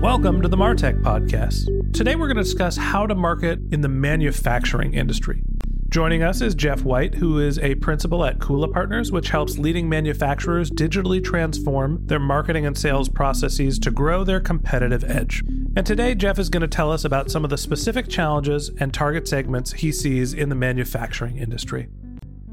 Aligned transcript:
Welcome 0.00 0.40
to 0.40 0.48
the 0.48 0.56
Martech 0.56 1.02
Podcast. 1.02 1.92
Today 1.92 2.16
we're 2.16 2.26
going 2.26 2.38
to 2.38 2.42
discuss 2.42 2.74
how 2.74 3.06
to 3.06 3.14
market 3.14 3.60
in 3.70 3.82
the 3.82 3.88
manufacturing 3.90 4.94
industry. 4.94 5.42
Joining 5.90 6.22
us 6.22 6.40
is 6.40 6.54
Jeff 6.54 6.84
White, 6.84 7.16
who 7.16 7.38
is 7.38 7.58
a 7.58 7.74
principal 7.74 8.24
at 8.24 8.38
Kula 8.38 8.72
Partners, 8.72 9.12
which 9.12 9.28
helps 9.28 9.58
leading 9.58 9.90
manufacturers 9.90 10.70
digitally 10.70 11.22
transform 11.22 12.06
their 12.06 12.18
marketing 12.18 12.64
and 12.64 12.78
sales 12.78 13.10
processes 13.10 13.78
to 13.80 13.90
grow 13.90 14.24
their 14.24 14.40
competitive 14.40 15.04
edge. 15.04 15.42
And 15.76 15.84
today, 15.84 16.14
Jeff 16.14 16.38
is 16.38 16.48
going 16.48 16.62
to 16.62 16.66
tell 16.66 16.90
us 16.90 17.04
about 17.04 17.30
some 17.30 17.44
of 17.44 17.50
the 17.50 17.58
specific 17.58 18.08
challenges 18.08 18.70
and 18.78 18.94
target 18.94 19.28
segments 19.28 19.74
he 19.74 19.92
sees 19.92 20.32
in 20.32 20.48
the 20.48 20.54
manufacturing 20.54 21.36
industry. 21.36 21.88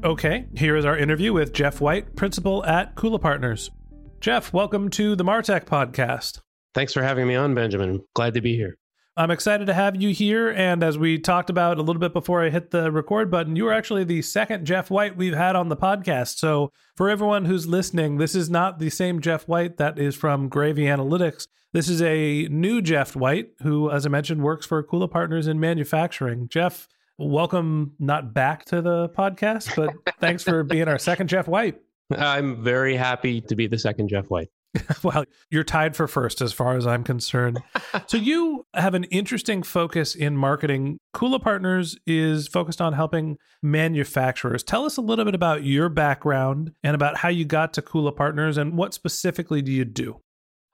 Okay, 0.04 0.44
here 0.54 0.76
is 0.76 0.84
our 0.84 0.98
interview 0.98 1.32
with 1.32 1.54
Jeff 1.54 1.80
White, 1.80 2.14
principal 2.14 2.62
at 2.66 2.94
Kula 2.94 3.18
Partners. 3.18 3.70
Jeff, 4.20 4.52
welcome 4.52 4.90
to 4.90 5.16
the 5.16 5.24
Martech 5.24 5.64
Podcast. 5.64 6.40
Thanks 6.78 6.92
for 6.92 7.02
having 7.02 7.26
me 7.26 7.34
on, 7.34 7.56
Benjamin. 7.56 8.04
Glad 8.14 8.34
to 8.34 8.40
be 8.40 8.54
here. 8.54 8.78
I'm 9.16 9.32
excited 9.32 9.66
to 9.66 9.74
have 9.74 10.00
you 10.00 10.10
here. 10.10 10.50
And 10.50 10.84
as 10.84 10.96
we 10.96 11.18
talked 11.18 11.50
about 11.50 11.76
a 11.76 11.82
little 11.82 11.98
bit 11.98 12.12
before 12.12 12.44
I 12.44 12.50
hit 12.50 12.70
the 12.70 12.92
record 12.92 13.32
button, 13.32 13.56
you 13.56 13.66
are 13.66 13.72
actually 13.72 14.04
the 14.04 14.22
second 14.22 14.64
Jeff 14.64 14.88
White 14.88 15.16
we've 15.16 15.34
had 15.34 15.56
on 15.56 15.70
the 15.70 15.76
podcast. 15.76 16.38
So 16.38 16.70
for 16.94 17.10
everyone 17.10 17.46
who's 17.46 17.66
listening, 17.66 18.18
this 18.18 18.36
is 18.36 18.48
not 18.48 18.78
the 18.78 18.90
same 18.90 19.20
Jeff 19.20 19.48
White 19.48 19.76
that 19.78 19.98
is 19.98 20.14
from 20.14 20.48
Gravy 20.48 20.84
Analytics. 20.84 21.48
This 21.72 21.88
is 21.88 22.00
a 22.00 22.46
new 22.48 22.80
Jeff 22.80 23.16
White 23.16 23.48
who, 23.62 23.90
as 23.90 24.06
I 24.06 24.08
mentioned, 24.08 24.44
works 24.44 24.64
for 24.64 24.80
Kula 24.84 25.10
Partners 25.10 25.48
in 25.48 25.58
manufacturing. 25.58 26.46
Jeff, 26.48 26.86
welcome 27.18 27.94
not 27.98 28.32
back 28.32 28.66
to 28.66 28.80
the 28.80 29.08
podcast, 29.08 29.74
but 29.74 30.14
thanks 30.20 30.44
for 30.44 30.62
being 30.62 30.86
our 30.86 31.00
second 31.00 31.26
Jeff 31.26 31.48
White. 31.48 31.80
I'm 32.16 32.62
very 32.62 32.94
happy 32.94 33.40
to 33.40 33.56
be 33.56 33.66
the 33.66 33.80
second 33.80 34.10
Jeff 34.10 34.26
White. 34.26 34.50
well, 35.02 35.24
you're 35.50 35.64
tied 35.64 35.96
for 35.96 36.06
first 36.06 36.40
as 36.40 36.52
far 36.52 36.76
as 36.76 36.86
I'm 36.86 37.04
concerned. 37.04 37.62
so 38.06 38.16
you 38.16 38.66
have 38.74 38.94
an 38.94 39.04
interesting 39.04 39.62
focus 39.62 40.14
in 40.14 40.36
marketing. 40.36 40.98
Kula 41.14 41.42
Partners 41.42 41.96
is 42.06 42.48
focused 42.48 42.80
on 42.80 42.92
helping 42.92 43.38
manufacturers. 43.62 44.62
Tell 44.62 44.84
us 44.84 44.96
a 44.96 45.02
little 45.02 45.24
bit 45.24 45.34
about 45.34 45.64
your 45.64 45.88
background 45.88 46.72
and 46.82 46.94
about 46.94 47.18
how 47.18 47.28
you 47.28 47.44
got 47.44 47.72
to 47.74 47.82
Kula 47.82 48.14
Partners 48.14 48.56
and 48.56 48.76
what 48.76 48.94
specifically 48.94 49.62
do 49.62 49.72
you 49.72 49.84
do? 49.84 50.20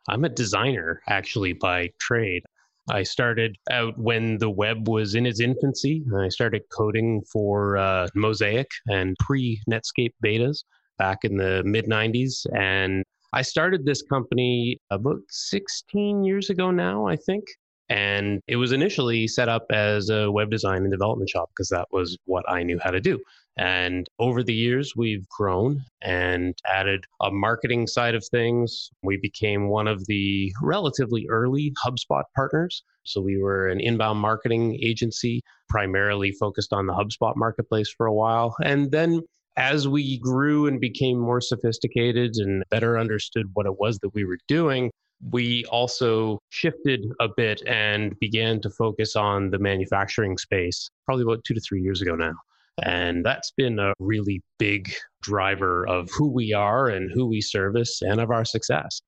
I'm 0.08 0.24
a 0.24 0.28
designer 0.28 1.00
actually 1.08 1.54
by 1.54 1.90
trade. 2.00 2.42
I 2.90 3.02
started 3.02 3.56
out 3.70 3.98
when 3.98 4.36
the 4.38 4.50
web 4.50 4.88
was 4.88 5.14
in 5.14 5.24
its 5.24 5.40
infancy. 5.40 6.04
I 6.14 6.28
started 6.28 6.62
coding 6.70 7.22
for 7.32 7.78
uh, 7.78 8.08
Mosaic 8.14 8.66
and 8.86 9.16
pre 9.18 9.62
Netscape 9.70 10.12
betas 10.22 10.64
back 10.98 11.24
in 11.24 11.38
the 11.38 11.62
mid 11.64 11.86
90s 11.86 12.46
and 12.54 13.04
I 13.34 13.42
started 13.42 13.84
this 13.84 14.00
company 14.00 14.78
about 14.90 15.18
16 15.28 16.22
years 16.22 16.50
ago 16.50 16.70
now, 16.70 17.08
I 17.08 17.16
think. 17.16 17.44
And 17.88 18.40
it 18.46 18.56
was 18.56 18.70
initially 18.70 19.26
set 19.26 19.48
up 19.48 19.66
as 19.70 20.08
a 20.08 20.30
web 20.30 20.50
design 20.52 20.82
and 20.82 20.90
development 20.90 21.28
shop 21.28 21.50
because 21.50 21.68
that 21.70 21.88
was 21.90 22.16
what 22.26 22.48
I 22.48 22.62
knew 22.62 22.78
how 22.82 22.92
to 22.92 23.00
do. 23.00 23.18
And 23.56 24.06
over 24.20 24.44
the 24.44 24.54
years, 24.54 24.94
we've 24.96 25.28
grown 25.28 25.82
and 26.00 26.54
added 26.66 27.04
a 27.20 27.30
marketing 27.32 27.88
side 27.88 28.14
of 28.14 28.24
things. 28.30 28.88
We 29.02 29.16
became 29.16 29.68
one 29.68 29.88
of 29.88 30.06
the 30.06 30.52
relatively 30.62 31.26
early 31.28 31.72
HubSpot 31.84 32.22
partners. 32.36 32.84
So 33.02 33.20
we 33.20 33.36
were 33.36 33.68
an 33.68 33.80
inbound 33.80 34.20
marketing 34.20 34.78
agency, 34.80 35.42
primarily 35.68 36.30
focused 36.30 36.72
on 36.72 36.86
the 36.86 36.94
HubSpot 36.94 37.34
marketplace 37.36 37.92
for 37.94 38.06
a 38.06 38.14
while. 38.14 38.56
And 38.62 38.92
then 38.92 39.22
as 39.56 39.86
we 39.86 40.18
grew 40.18 40.66
and 40.66 40.80
became 40.80 41.18
more 41.18 41.40
sophisticated 41.40 42.36
and 42.36 42.64
better 42.70 42.98
understood 42.98 43.46
what 43.54 43.66
it 43.66 43.78
was 43.78 43.98
that 44.00 44.14
we 44.14 44.24
were 44.24 44.38
doing, 44.48 44.90
we 45.30 45.64
also 45.66 46.38
shifted 46.50 47.06
a 47.20 47.28
bit 47.36 47.62
and 47.66 48.18
began 48.18 48.60
to 48.60 48.70
focus 48.70 49.16
on 49.16 49.50
the 49.50 49.58
manufacturing 49.58 50.36
space 50.36 50.90
probably 51.04 51.22
about 51.22 51.44
two 51.44 51.54
to 51.54 51.60
three 51.60 51.80
years 51.80 52.02
ago 52.02 52.14
now. 52.14 52.34
And 52.82 53.24
that's 53.24 53.52
been 53.52 53.78
a 53.78 53.92
really 54.00 54.42
big 54.58 54.92
driver 55.22 55.86
of 55.86 56.08
who 56.16 56.28
we 56.28 56.52
are 56.52 56.88
and 56.88 57.10
who 57.12 57.26
we 57.26 57.40
service 57.40 58.02
and 58.02 58.20
of 58.20 58.30
our 58.30 58.44
success. 58.44 59.00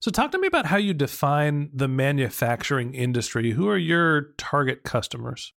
So, 0.00 0.10
talk 0.12 0.30
to 0.32 0.38
me 0.38 0.46
about 0.46 0.66
how 0.66 0.76
you 0.76 0.94
define 0.94 1.70
the 1.72 1.88
manufacturing 1.88 2.94
industry. 2.94 3.50
Who 3.52 3.68
are 3.68 3.78
your 3.78 4.34
target 4.36 4.84
customers? 4.84 5.52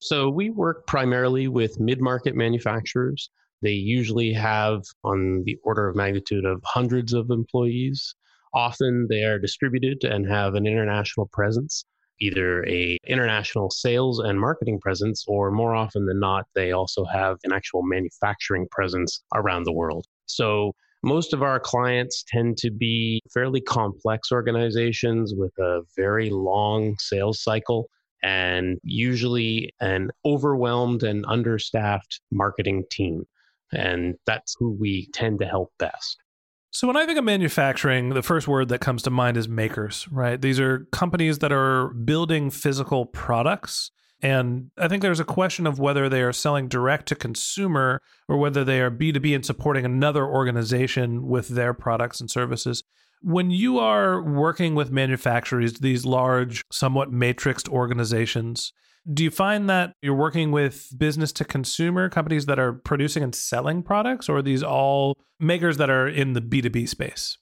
So, 0.00 0.28
we 0.28 0.50
work 0.50 0.86
primarily 0.88 1.46
with 1.46 1.78
mid 1.78 2.00
market 2.00 2.34
manufacturers 2.34 3.30
they 3.62 3.72
usually 3.72 4.32
have 4.32 4.82
on 5.04 5.42
the 5.44 5.56
order 5.64 5.88
of 5.88 5.96
magnitude 5.96 6.44
of 6.44 6.62
hundreds 6.64 7.12
of 7.12 7.30
employees. 7.30 8.14
Often 8.54 9.08
they 9.08 9.24
are 9.24 9.38
distributed 9.38 10.04
and 10.04 10.26
have 10.26 10.54
an 10.54 10.66
international 10.66 11.28
presence, 11.32 11.84
either 12.20 12.64
a 12.66 12.98
international 13.06 13.70
sales 13.70 14.18
and 14.18 14.40
marketing 14.40 14.80
presence 14.80 15.24
or 15.26 15.50
more 15.50 15.74
often 15.74 16.06
than 16.06 16.20
not 16.20 16.46
they 16.54 16.72
also 16.72 17.04
have 17.04 17.38
an 17.44 17.52
actual 17.52 17.82
manufacturing 17.82 18.66
presence 18.70 19.22
around 19.34 19.64
the 19.64 19.72
world. 19.72 20.06
So 20.26 20.72
most 21.02 21.32
of 21.32 21.42
our 21.42 21.60
clients 21.60 22.24
tend 22.26 22.56
to 22.58 22.70
be 22.70 23.20
fairly 23.32 23.60
complex 23.60 24.32
organizations 24.32 25.34
with 25.36 25.56
a 25.58 25.82
very 25.96 26.30
long 26.30 26.96
sales 26.98 27.42
cycle 27.42 27.88
and 28.22 28.78
usually 28.82 29.72
an 29.80 30.10
overwhelmed 30.24 31.02
and 31.02 31.24
understaffed 31.28 32.20
marketing 32.32 32.84
team. 32.90 33.24
And 33.72 34.14
that's 34.26 34.54
who 34.58 34.76
we 34.78 35.08
tend 35.12 35.40
to 35.40 35.46
help 35.46 35.72
best. 35.78 36.18
So, 36.70 36.86
when 36.86 36.96
I 36.96 37.06
think 37.06 37.18
of 37.18 37.24
manufacturing, 37.24 38.10
the 38.10 38.22
first 38.22 38.46
word 38.46 38.68
that 38.68 38.80
comes 38.80 39.02
to 39.04 39.10
mind 39.10 39.36
is 39.36 39.48
makers, 39.48 40.06
right? 40.10 40.40
These 40.40 40.60
are 40.60 40.86
companies 40.92 41.38
that 41.38 41.52
are 41.52 41.88
building 41.88 42.50
physical 42.50 43.06
products. 43.06 43.90
And 44.22 44.70
I 44.76 44.88
think 44.88 45.02
there's 45.02 45.20
a 45.20 45.24
question 45.24 45.66
of 45.66 45.78
whether 45.78 46.08
they 46.08 46.22
are 46.22 46.32
selling 46.32 46.68
direct 46.68 47.06
to 47.08 47.14
consumer 47.14 48.00
or 48.28 48.36
whether 48.38 48.64
they 48.64 48.80
are 48.80 48.90
B2B 48.90 49.34
and 49.34 49.44
supporting 49.44 49.84
another 49.84 50.26
organization 50.26 51.26
with 51.26 51.48
their 51.48 51.74
products 51.74 52.20
and 52.20 52.30
services. 52.30 52.82
When 53.22 53.50
you 53.50 53.78
are 53.78 54.22
working 54.22 54.74
with 54.74 54.90
manufacturers, 54.90 55.74
these 55.80 56.04
large, 56.04 56.62
somewhat 56.70 57.10
matrixed 57.10 57.68
organizations, 57.68 58.72
do 59.12 59.22
you 59.22 59.30
find 59.30 59.70
that 59.70 59.92
you're 60.02 60.14
working 60.14 60.50
with 60.50 60.88
business 60.96 61.32
to 61.32 61.44
consumer 61.44 62.08
companies 62.08 62.46
that 62.46 62.58
are 62.58 62.72
producing 62.72 63.22
and 63.22 63.34
selling 63.34 63.82
products, 63.82 64.28
or 64.28 64.38
are 64.38 64.42
these 64.42 64.62
all 64.62 65.16
makers 65.38 65.76
that 65.76 65.90
are 65.90 66.08
in 66.08 66.32
the 66.32 66.40
B2B 66.40 66.88
space? 66.88 67.38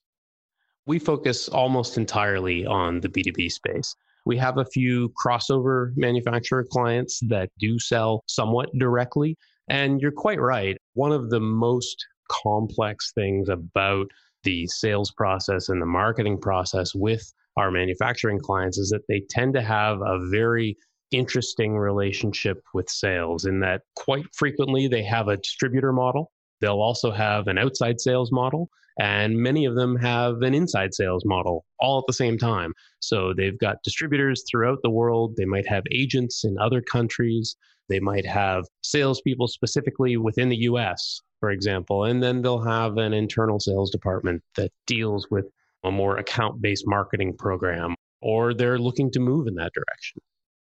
We 0.86 0.98
focus 0.98 1.48
almost 1.48 1.96
entirely 1.96 2.66
on 2.66 3.00
the 3.00 3.08
B2B 3.08 3.50
space. 3.50 3.94
We 4.26 4.36
have 4.38 4.58
a 4.58 4.66
few 4.66 5.12
crossover 5.22 5.92
manufacturer 5.96 6.64
clients 6.70 7.20
that 7.28 7.50
do 7.58 7.78
sell 7.78 8.22
somewhat 8.26 8.68
directly. 8.78 9.36
And 9.68 10.00
you're 10.00 10.12
quite 10.12 10.40
right. 10.40 10.76
One 10.92 11.12
of 11.12 11.30
the 11.30 11.40
most 11.40 12.04
complex 12.30 13.12
things 13.14 13.48
about 13.48 14.06
the 14.42 14.66
sales 14.66 15.10
process 15.10 15.70
and 15.70 15.80
the 15.80 15.86
marketing 15.86 16.38
process 16.38 16.94
with 16.94 17.32
our 17.56 17.70
manufacturing 17.70 18.38
clients 18.38 18.76
is 18.76 18.90
that 18.90 19.06
they 19.08 19.22
tend 19.30 19.54
to 19.54 19.62
have 19.62 20.00
a 20.02 20.18
very 20.30 20.76
interesting 21.14 21.76
relationship 21.76 22.62
with 22.74 22.88
sales 22.88 23.44
in 23.44 23.60
that 23.60 23.82
quite 23.96 24.26
frequently 24.34 24.88
they 24.88 25.02
have 25.02 25.28
a 25.28 25.36
distributor 25.36 25.92
model. 25.92 26.30
They'll 26.60 26.80
also 26.80 27.10
have 27.10 27.46
an 27.46 27.58
outside 27.58 28.00
sales 28.00 28.32
model, 28.32 28.68
and 28.98 29.36
many 29.36 29.64
of 29.64 29.74
them 29.74 29.96
have 29.96 30.42
an 30.42 30.54
inside 30.54 30.94
sales 30.94 31.24
model 31.24 31.64
all 31.80 31.98
at 31.98 32.04
the 32.06 32.12
same 32.12 32.38
time. 32.38 32.72
So 33.00 33.34
they've 33.34 33.58
got 33.58 33.82
distributors 33.82 34.44
throughout 34.50 34.78
the 34.82 34.90
world. 34.90 35.36
They 35.36 35.44
might 35.44 35.68
have 35.68 35.82
agents 35.90 36.44
in 36.44 36.56
other 36.58 36.80
countries. 36.80 37.56
They 37.88 38.00
might 38.00 38.26
have 38.26 38.64
salespeople 38.82 39.48
specifically 39.48 40.16
within 40.16 40.48
the 40.48 40.56
US, 40.68 41.20
for 41.40 41.50
example, 41.50 42.04
and 42.04 42.22
then 42.22 42.40
they'll 42.40 42.62
have 42.62 42.96
an 42.96 43.12
internal 43.12 43.60
sales 43.60 43.90
department 43.90 44.42
that 44.56 44.72
deals 44.86 45.28
with 45.30 45.46
a 45.84 45.90
more 45.90 46.16
account 46.16 46.62
based 46.62 46.84
marketing 46.86 47.36
program, 47.36 47.94
or 48.22 48.54
they're 48.54 48.78
looking 48.78 49.10
to 49.10 49.20
move 49.20 49.46
in 49.46 49.54
that 49.56 49.72
direction. 49.74 50.22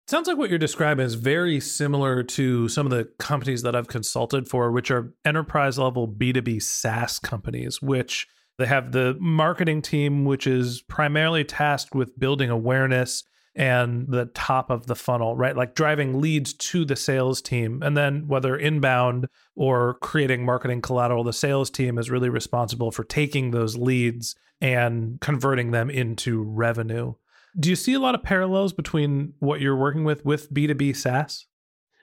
Sounds 0.06 0.28
like 0.28 0.36
what 0.36 0.50
you're 0.50 0.58
describing 0.58 1.06
is 1.06 1.14
very 1.14 1.60
similar 1.60 2.22
to 2.22 2.68
some 2.68 2.86
of 2.86 2.90
the 2.90 3.06
companies 3.18 3.62
that 3.62 3.74
I've 3.74 3.88
consulted 3.88 4.46
for, 4.46 4.70
which 4.70 4.90
are 4.90 5.14
enterprise 5.24 5.78
level 5.78 6.06
B2B 6.06 6.62
SaaS 6.62 7.18
companies, 7.18 7.80
which 7.80 8.26
they 8.58 8.66
have 8.66 8.92
the 8.92 9.16
marketing 9.18 9.80
team, 9.80 10.26
which 10.26 10.46
is 10.46 10.82
primarily 10.82 11.42
tasked 11.42 11.94
with 11.94 12.18
building 12.18 12.50
awareness 12.50 13.24
and 13.56 14.06
the 14.08 14.26
top 14.26 14.68
of 14.68 14.86
the 14.86 14.94
funnel, 14.94 15.36
right? 15.36 15.56
Like 15.56 15.74
driving 15.74 16.20
leads 16.20 16.52
to 16.52 16.84
the 16.84 16.96
sales 16.96 17.40
team. 17.40 17.82
And 17.82 17.96
then 17.96 18.26
whether 18.26 18.56
inbound 18.56 19.28
or 19.56 19.94
creating 20.02 20.44
marketing 20.44 20.82
collateral, 20.82 21.24
the 21.24 21.32
sales 21.32 21.70
team 21.70 21.96
is 21.96 22.10
really 22.10 22.28
responsible 22.28 22.90
for 22.90 23.04
taking 23.04 23.52
those 23.52 23.76
leads 23.76 24.34
and 24.60 25.18
converting 25.20 25.70
them 25.70 25.88
into 25.88 26.42
revenue. 26.42 27.14
Do 27.58 27.70
you 27.70 27.76
see 27.76 27.94
a 27.94 28.00
lot 28.00 28.14
of 28.16 28.22
parallels 28.22 28.72
between 28.72 29.32
what 29.38 29.60
you're 29.60 29.76
working 29.76 30.04
with 30.04 30.24
with 30.24 30.52
B2B 30.52 30.96
SaaS? 30.96 31.46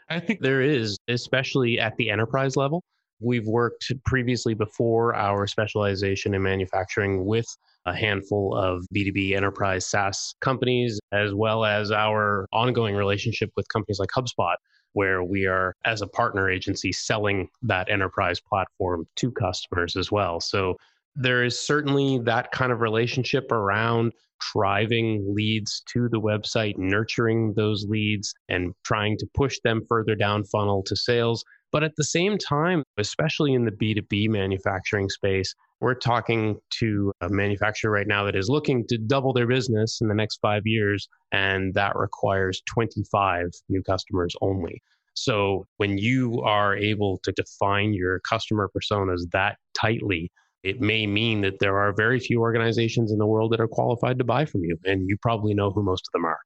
I 0.10 0.20
think 0.20 0.42
there 0.42 0.62
is, 0.62 0.98
especially 1.08 1.80
at 1.80 1.96
the 1.98 2.10
enterprise 2.10 2.56
level. 2.56 2.84
We've 3.20 3.46
worked 3.46 3.92
previously 4.06 4.54
before 4.54 5.14
our 5.14 5.46
specialization 5.48 6.34
in 6.34 6.42
manufacturing 6.42 7.26
with 7.26 7.46
a 7.86 7.96
handful 7.96 8.56
of 8.56 8.86
B2B 8.96 9.36
enterprise 9.36 9.86
SaaS 9.86 10.36
companies, 10.42 11.00
as 11.12 11.34
well 11.34 11.66
as 11.66 11.92
our 11.92 12.48
ongoing 12.52 12.96
relationship 12.96 13.52
with 13.56 13.68
companies 13.70 14.00
like 14.00 14.10
HubSpot, 14.16 14.56
where 14.94 15.24
we 15.24 15.46
are, 15.46 15.76
as 15.86 16.02
a 16.02 16.08
partner 16.08 16.50
agency, 16.50 16.92
selling 16.92 17.50
that 17.62 17.90
enterprise 17.90 18.40
platform 18.40 19.06
to 19.18 19.32
customers 19.32 19.96
as 19.96 20.12
well. 20.12 20.40
So 20.40 20.78
there 21.16 21.44
is 21.44 21.60
certainly 21.60 22.20
that 22.20 22.52
kind 22.52 22.72
of 22.72 22.82
relationship 22.82 23.52
around 23.52 24.14
driving 24.54 25.34
leads 25.36 25.84
to 25.94 26.10
the 26.10 26.20
website, 26.20 26.78
nurturing 26.78 27.54
those 27.54 27.86
leads, 27.88 28.34
and 28.50 28.74
trying 28.84 29.18
to 29.18 29.28
push 29.36 29.58
them 29.64 29.82
further 29.88 30.16
down 30.16 30.44
funnel 30.44 30.84
to 30.84 30.96
sales. 30.96 31.44
But 31.72 31.84
at 31.84 31.96
the 31.96 32.04
same 32.04 32.38
time, 32.38 32.84
especially 32.98 33.54
in 33.54 33.66
the 33.66 33.72
B2B 33.72 34.30
manufacturing 34.30 35.10
space, 35.10 35.54
we're 35.80 35.96
talking 35.96 36.58
to 36.80 37.12
a 37.22 37.30
manufacturer 37.30 37.92
right 37.92 38.08
now 38.08 38.24
that 38.26 38.36
is 38.36 38.50
looking 38.50 38.86
to 38.88 38.98
double 38.98 39.34
their 39.34 39.48
business 39.48 40.00
in 40.02 40.08
the 40.08 40.16
next 40.16 40.40
five 40.42 40.64
years, 40.66 41.08
and 41.32 41.74
that 41.74 41.96
requires 41.96 42.62
25 42.68 43.50
new 43.70 43.82
customers 43.84 44.36
only. 44.42 44.82
So 45.14 45.66
when 45.78 45.98
you 45.98 46.42
are 46.42 46.76
able 46.76 47.20
to 47.24 47.32
define 47.32 47.94
your 47.94 48.20
customer 48.20 48.70
personas 48.76 49.30
that 49.32 49.58
tightly, 49.74 50.32
it 50.64 50.80
may 50.80 51.08
mean 51.08 51.42
that 51.42 51.60
there 51.60 51.78
are 51.78 51.94
very 51.96 52.20
few 52.20 52.40
organizations 52.40 53.12
in 53.12 53.18
the 53.18 53.26
world 53.26 53.52
that 53.52 53.60
are 53.60 53.68
qualified 53.68 54.18
to 54.20 54.24
buy 54.24 54.46
from 54.46 54.62
you, 54.64 54.78
and 54.86 55.08
you 55.08 55.18
probably 55.22 55.54
know 55.54 55.72
who 55.72 55.84
most 55.84 56.08
of 56.08 56.12
them 56.14 56.26
are. 56.26 56.40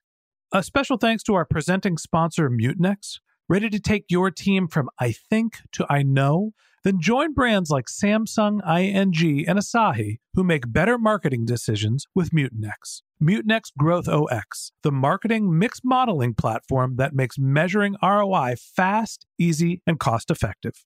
A 0.52 0.64
special 0.64 0.98
thanks 0.98 1.24
to 1.24 1.34
our 1.34 1.46
presenting 1.46 1.98
sponsor, 1.98 2.50
Mutinex. 2.50 3.20
Ready 3.48 3.70
to 3.70 3.80
take 3.80 4.06
your 4.10 4.32
team 4.32 4.68
from 4.68 4.90
I 5.00 5.12
think 5.12 5.60
to 5.74 5.86
I 5.90 6.02
know? 6.02 6.52
Then 6.84 7.00
join 7.00 7.34
brands 7.34 7.70
like 7.70 7.86
Samsung, 7.86 8.60
ING, 8.64 9.48
and 9.48 9.60
Asahi 9.60 10.20
who 10.36 10.44
make 10.44 10.72
better 10.72 10.98
marketing 10.98 11.46
decisions 11.46 12.06
with 12.14 12.30
Mutinex. 12.30 13.02
Mutinex 13.22 13.72
Growth 13.78 14.08
OS, 14.08 14.72
the 14.84 14.92
marketing 14.92 15.58
mix 15.58 15.80
modeling 15.84 16.36
platform 16.36 16.96
that 16.98 17.14
makes 17.14 17.38
measuring 17.40 17.96
ROI 18.04 18.56
fast, 18.58 19.26
easy, 19.40 19.82
and 19.88 20.00
cost 20.00 20.30
effective. 20.30 20.86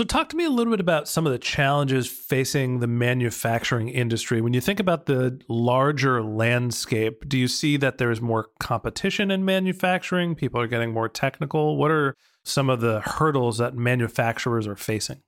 So, 0.00 0.04
talk 0.04 0.30
to 0.30 0.36
me 0.36 0.46
a 0.46 0.50
little 0.50 0.70
bit 0.70 0.80
about 0.80 1.08
some 1.08 1.26
of 1.26 1.32
the 1.32 1.38
challenges 1.38 2.06
facing 2.06 2.80
the 2.80 2.86
manufacturing 2.86 3.90
industry. 3.90 4.40
When 4.40 4.54
you 4.54 4.60
think 4.62 4.80
about 4.80 5.04
the 5.04 5.38
larger 5.46 6.22
landscape, 6.22 7.28
do 7.28 7.36
you 7.36 7.46
see 7.46 7.76
that 7.76 7.98
there's 7.98 8.18
more 8.18 8.46
competition 8.60 9.30
in 9.30 9.44
manufacturing? 9.44 10.34
People 10.34 10.58
are 10.58 10.66
getting 10.66 10.94
more 10.94 11.10
technical. 11.10 11.76
What 11.76 11.90
are 11.90 12.16
some 12.46 12.70
of 12.70 12.80
the 12.80 13.02
hurdles 13.02 13.58
that 13.58 13.74
manufacturers 13.74 14.66
are 14.66 14.74
facing? 14.74 15.20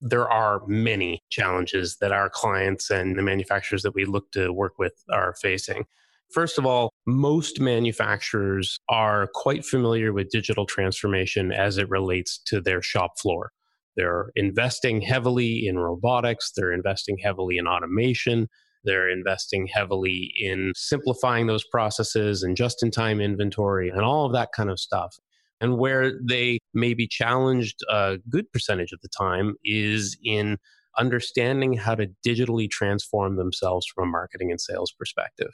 There 0.00 0.28
are 0.28 0.62
many 0.66 1.22
challenges 1.30 1.98
that 1.98 2.10
our 2.10 2.28
clients 2.28 2.90
and 2.90 3.16
the 3.16 3.22
manufacturers 3.22 3.82
that 3.82 3.94
we 3.94 4.04
look 4.04 4.32
to 4.32 4.52
work 4.52 4.80
with 4.80 4.94
are 5.12 5.36
facing. 5.40 5.84
First 6.32 6.58
of 6.58 6.66
all, 6.66 6.90
most 7.06 7.60
manufacturers 7.60 8.80
are 8.88 9.28
quite 9.32 9.64
familiar 9.64 10.12
with 10.12 10.30
digital 10.30 10.66
transformation 10.66 11.52
as 11.52 11.78
it 11.78 11.88
relates 11.88 12.38
to 12.46 12.60
their 12.60 12.82
shop 12.82 13.20
floor. 13.20 13.52
They're 13.96 14.30
investing 14.36 15.00
heavily 15.02 15.66
in 15.66 15.78
robotics, 15.78 16.52
they're 16.56 16.72
investing 16.72 17.18
heavily 17.22 17.58
in 17.58 17.66
automation, 17.66 18.48
they're 18.84 19.08
investing 19.08 19.68
heavily 19.72 20.32
in 20.38 20.72
simplifying 20.74 21.46
those 21.46 21.64
processes 21.64 22.42
and 22.42 22.56
just 22.56 22.82
in 22.82 22.90
time 22.90 23.20
inventory 23.20 23.88
and 23.88 24.00
all 24.00 24.26
of 24.26 24.32
that 24.32 24.50
kind 24.54 24.70
of 24.70 24.80
stuff. 24.80 25.16
And 25.60 25.78
where 25.78 26.12
they 26.20 26.58
may 26.74 26.92
be 26.94 27.06
challenged 27.06 27.78
a 27.88 28.18
good 28.28 28.50
percentage 28.52 28.92
of 28.92 29.00
the 29.00 29.08
time 29.08 29.54
is 29.64 30.16
in 30.24 30.58
understanding 30.98 31.74
how 31.74 31.94
to 31.94 32.08
digitally 32.26 32.68
transform 32.68 33.36
themselves 33.36 33.86
from 33.86 34.08
a 34.08 34.10
marketing 34.10 34.50
and 34.50 34.60
sales 34.60 34.92
perspective. 34.98 35.50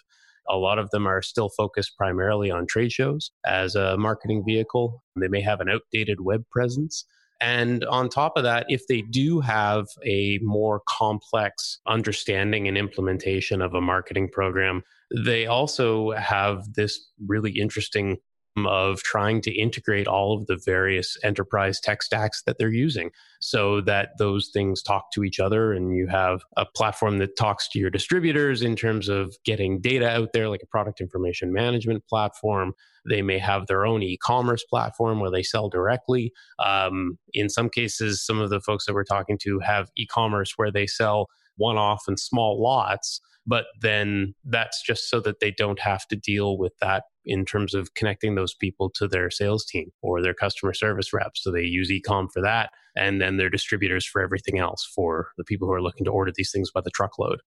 A 0.49 0.57
lot 0.57 0.79
of 0.79 0.91
them 0.91 1.07
are 1.07 1.21
still 1.21 1.51
focused 1.51 1.97
primarily 1.99 2.51
on 2.51 2.67
trade 2.67 2.91
shows 2.91 3.31
as 3.47 3.75
a 3.75 3.99
marketing 3.99 4.45
vehicle. 4.47 5.03
They 5.15 5.29
may 5.29 5.43
have 5.43 5.61
an 5.61 5.69
outdated 5.69 6.23
web 6.23 6.45
presence 6.51 7.05
And 7.41 7.85
on 7.85 8.09
top 8.09 8.37
of 8.37 8.43
that, 8.43 8.67
if 8.69 8.87
they 8.89 9.03
do 9.03 9.41
have 9.41 9.87
a 10.05 10.39
more 10.43 10.83
complex 10.89 11.79
understanding 11.87 12.67
and 12.67 12.77
implementation 12.77 13.63
of 13.63 13.75
a 13.75 13.81
marketing 13.81 14.29
program, 14.31 14.83
they 15.15 15.47
also 15.47 16.13
have 16.13 16.75
this 16.75 17.11
really 17.27 17.53
interesting 17.53 18.19
of 18.67 19.03
trying 19.03 19.41
to 19.43 19.53
integrate 19.53 20.07
all 20.07 20.37
of 20.37 20.47
the 20.47 20.57
various 20.57 21.17
enterprise 21.23 21.81
tech 21.81 22.03
stacks 22.03 22.43
that 22.45 22.59
they're 22.59 22.73
using 22.73 23.11
so 23.41 23.81
that 23.83 24.11
those 24.19 24.51
things 24.53 24.83
talk 24.83 25.13
to 25.13 25.25
each 25.25 25.39
other 25.39 25.73
and 25.73 25.95
you 25.95 26.07
have 26.07 26.43
a 26.57 26.67
platform 26.67 27.19
that 27.19 27.37
talks 27.37 27.69
to 27.69 27.79
your 27.79 27.91
distributors 27.91 28.63
in 28.63 28.77
terms 28.77 29.09
of 29.09 29.35
getting 29.45 29.81
data 29.81 30.09
out 30.09 30.33
there 30.33 30.49
like 30.49 30.63
a 30.63 30.67
product 30.67 31.01
information 31.01 31.53
management 31.53 32.07
platform. 32.09 32.73
They 33.09 33.23
may 33.23 33.39
have 33.39 33.67
their 33.67 33.87
own 33.87 34.03
e-commerce 34.03 34.65
platform 34.65 35.21
where 35.21 35.31
they 35.31 35.43
sell 35.43 35.69
directly. 35.69 36.33
Um, 36.59 37.19
in 37.33 37.49
some 37.49 37.69
cases 37.69 38.25
some 38.25 38.41
of 38.41 38.51
the 38.51 38.61
folks 38.61 38.87
that 38.87 38.95
we're 38.95 39.05
talking 39.05 39.39
to 39.43 39.61
have 39.61 39.91
e-commerce 39.97 40.55
where 40.57 40.71
they 40.71 40.87
sell 40.87 41.29
one-off 41.57 42.05
and 42.07 42.19
small 42.19 42.63
lots 42.63 43.21
but 43.49 43.65
then 43.81 44.35
that's 44.45 44.83
just 44.83 45.09
so 45.09 45.21
that 45.21 45.41
they 45.41 45.51
don't 45.51 45.81
have 45.81 46.07
to 46.09 46.17
deal 46.17 46.59
with 46.59 46.75
that 46.83 47.05
in 47.25 47.47
terms 47.47 47.75
of 47.75 47.95
connecting 47.95 48.35
those 48.35 48.55
people 48.55 48.91
to 48.91 49.09
their 49.09 49.31
sales 49.31 49.65
team 49.65 49.91
or 50.03 50.21
their 50.21 50.35
customer 50.35 50.75
service 50.75 51.13
reps. 51.15 51.43
So 51.43 51.51
they 51.51 51.63
use 51.63 51.91
ecom 51.91 52.29
for 52.31 52.43
that, 52.43 52.71
and 52.95 53.23
then 53.23 53.39
their 53.39 53.49
distributors 53.49 54.05
for 54.05 54.23
everything 54.23 54.59
else 54.59 54.87
for 54.95 55.29
the 55.39 55.45
people 55.45 55.67
who 55.67 55.73
are 55.73 55.83
looking 55.83 56.05
to 56.05 56.11
order 56.11 56.31
these 56.35 56.53
things 56.53 56.71
by 56.71 56.83
the 56.83 56.91
truckload. 56.91 57.41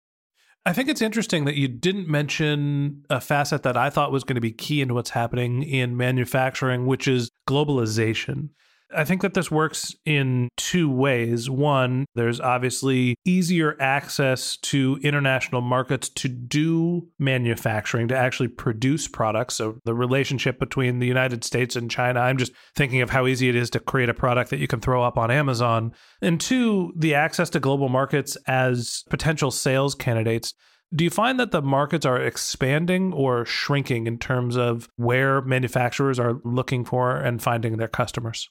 I 0.64 0.72
think 0.72 0.88
it's 0.88 1.02
interesting 1.02 1.44
that 1.44 1.56
you 1.56 1.68
didn't 1.68 2.08
mention 2.08 3.04
a 3.10 3.20
facet 3.20 3.62
that 3.62 3.76
I 3.76 3.90
thought 3.90 4.12
was 4.12 4.24
going 4.24 4.34
to 4.34 4.42
be 4.42 4.52
key 4.52 4.80
into 4.80 4.94
what's 4.94 5.10
happening 5.10 5.62
in 5.62 5.96
manufacturing, 5.96 6.86
which 6.86 7.06
is 7.08 7.30
globalization. 7.48 8.50
I 8.94 9.04
think 9.04 9.22
that 9.22 9.34
this 9.34 9.50
works 9.50 9.94
in 10.04 10.48
two 10.56 10.90
ways. 10.90 11.48
One, 11.48 12.06
there's 12.14 12.40
obviously 12.40 13.16
easier 13.24 13.76
access 13.80 14.56
to 14.58 14.98
international 15.02 15.60
markets 15.60 16.08
to 16.08 16.28
do 16.28 17.08
manufacturing, 17.18 18.08
to 18.08 18.16
actually 18.16 18.48
produce 18.48 19.06
products. 19.06 19.54
So 19.54 19.78
the 19.84 19.94
relationship 19.94 20.58
between 20.58 20.98
the 20.98 21.06
United 21.06 21.44
States 21.44 21.76
and 21.76 21.90
China, 21.90 22.20
I'm 22.20 22.36
just 22.36 22.52
thinking 22.74 23.00
of 23.00 23.10
how 23.10 23.26
easy 23.26 23.48
it 23.48 23.54
is 23.54 23.70
to 23.70 23.80
create 23.80 24.08
a 24.08 24.14
product 24.14 24.50
that 24.50 24.58
you 24.58 24.66
can 24.66 24.80
throw 24.80 25.02
up 25.02 25.16
on 25.16 25.30
Amazon. 25.30 25.92
And 26.20 26.40
two, 26.40 26.92
the 26.96 27.14
access 27.14 27.50
to 27.50 27.60
global 27.60 27.88
markets 27.88 28.36
as 28.46 29.04
potential 29.08 29.50
sales 29.50 29.94
candidates. 29.94 30.52
Do 30.92 31.04
you 31.04 31.10
find 31.10 31.38
that 31.38 31.52
the 31.52 31.62
markets 31.62 32.04
are 32.04 32.20
expanding 32.20 33.12
or 33.12 33.44
shrinking 33.44 34.08
in 34.08 34.18
terms 34.18 34.56
of 34.56 34.88
where 34.96 35.40
manufacturers 35.40 36.18
are 36.18 36.40
looking 36.44 36.84
for 36.84 37.16
and 37.16 37.40
finding 37.40 37.76
their 37.76 37.86
customers? 37.86 38.48